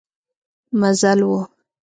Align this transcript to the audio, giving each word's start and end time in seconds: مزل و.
مزل 0.79 1.19
و. 1.31 1.33